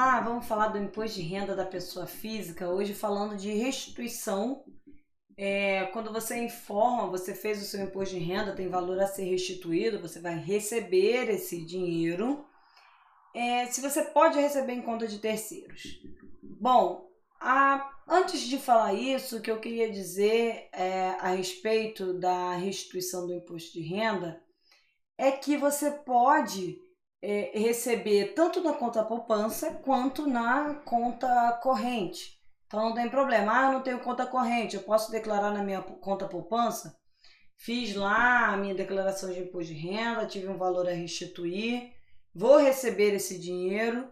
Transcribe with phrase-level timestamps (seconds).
[0.00, 4.64] lá, vamos falar do imposto de renda da pessoa física, hoje falando de restituição.
[5.36, 9.24] É, quando você informa, você fez o seu imposto de renda, tem valor a ser
[9.24, 12.44] restituído, você vai receber esse dinheiro.
[13.34, 16.00] É, se você pode receber em conta de terceiros.
[16.42, 17.08] Bom,
[17.38, 23.26] a, antes de falar isso, o que eu queria dizer é, a respeito da restituição
[23.26, 24.42] do imposto de renda
[25.16, 26.80] é que você pode
[27.22, 32.38] é, receber tanto na conta poupança quanto na conta corrente.
[32.66, 33.52] Então não tem problema.
[33.52, 36.96] Ah, eu não tenho conta corrente, eu posso declarar na minha conta poupança?
[37.56, 41.92] Fiz lá a minha declaração de imposto de renda, tive um valor a restituir,
[42.34, 44.10] vou receber esse dinheiro,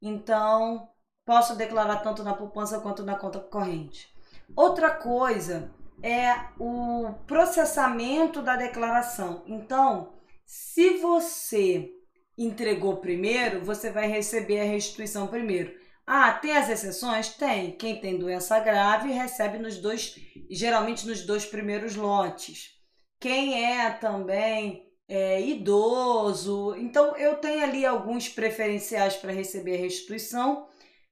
[0.00, 0.88] então
[1.24, 4.14] posso declarar tanto na poupança quanto na conta corrente.
[4.54, 9.42] Outra coisa é o processamento da declaração.
[9.46, 10.12] Então,
[10.44, 11.90] se você
[12.36, 15.74] entregou primeiro, você vai receber a restituição primeiro.
[16.06, 17.30] Ah, tem as exceções?
[17.30, 17.72] Tem.
[17.72, 20.16] Quem tem doença grave recebe nos dois,
[20.50, 22.72] geralmente nos dois primeiros lotes.
[23.18, 30.68] Quem é também é, idoso, então eu tenho ali alguns preferenciais para receber a restituição,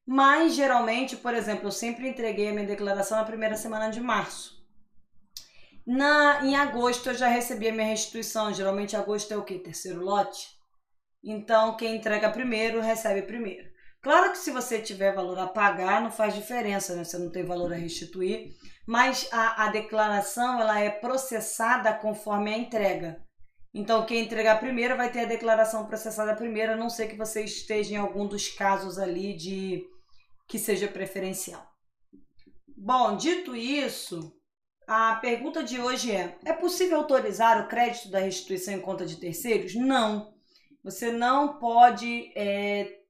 [0.06, 4.62] mas geralmente, por exemplo, eu sempre entreguei a minha declaração na primeira semana de março.
[5.86, 8.52] Na, em agosto eu já recebi a minha restituição.
[8.52, 9.58] Geralmente agosto é o que?
[9.58, 10.48] Terceiro lote?
[11.22, 13.70] Então, quem entrega primeiro recebe primeiro.
[14.02, 17.04] Claro que se você tiver valor a pagar, não faz diferença, né?
[17.04, 18.48] Você não tem valor a restituir,
[18.86, 23.22] mas a, a declaração ela é processada conforme a entrega.
[23.72, 27.44] Então, quem entregar primeiro vai ter a declaração processada primeiro, a não ser que você
[27.44, 29.82] esteja em algum dos casos ali de
[30.48, 31.64] que seja preferencial.
[32.76, 34.34] Bom, dito isso,
[34.86, 39.16] a pergunta de hoje é: é possível autorizar o crédito da restituição em conta de
[39.16, 39.74] terceiros?
[39.74, 40.34] Não.
[40.82, 43.02] Você não pode é,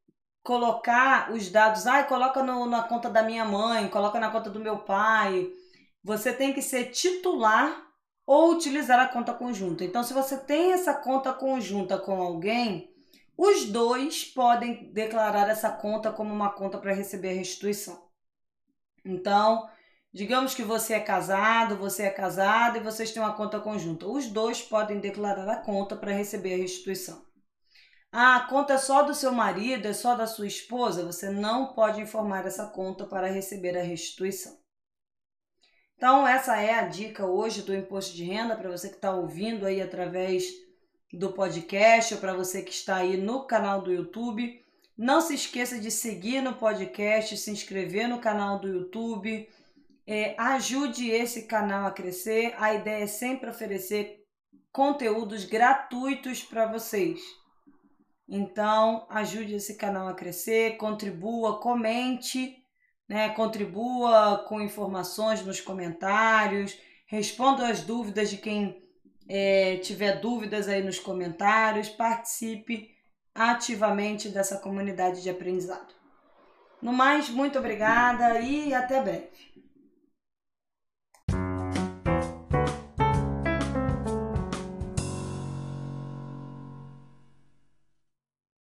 [0.42, 4.60] colocar os dados, ah, coloca no, na conta da minha mãe, coloca na conta do
[4.60, 5.50] meu pai.
[6.04, 7.86] Você tem que ser titular
[8.26, 9.84] ou utilizar a conta conjunta.
[9.84, 12.92] Então, se você tem essa conta conjunta com alguém,
[13.36, 18.06] os dois podem declarar essa conta como uma conta para receber a restituição.
[19.04, 19.68] Então,
[20.12, 24.06] digamos que você é casado, você é casado e vocês têm uma conta conjunta.
[24.06, 27.31] Os dois podem declarar a conta para receber a restituição.
[28.14, 31.72] Ah, a conta é só do seu marido, é só da sua esposa, você não
[31.72, 34.60] pode informar essa conta para receber a restituição.
[35.96, 39.64] Então, essa é a dica hoje do imposto de renda para você que está ouvindo
[39.64, 40.44] aí através
[41.10, 44.62] do podcast ou para você que está aí no canal do YouTube.
[44.98, 49.48] Não se esqueça de seguir no podcast, se inscrever no canal do YouTube.
[50.06, 52.54] É, ajude esse canal a crescer.
[52.58, 54.22] A ideia é sempre oferecer
[54.70, 57.20] conteúdos gratuitos para vocês.
[58.28, 62.56] Então, ajude esse canal a crescer, contribua, comente,
[63.08, 63.28] né?
[63.30, 68.82] Contribua com informações nos comentários, responda as dúvidas de quem
[69.28, 72.90] é, tiver dúvidas aí nos comentários, participe
[73.34, 75.94] ativamente dessa comunidade de aprendizado.
[76.80, 79.52] No mais, muito obrigada e até breve.